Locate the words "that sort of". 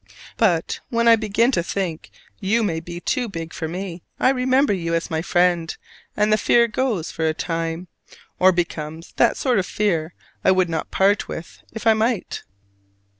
9.17-9.65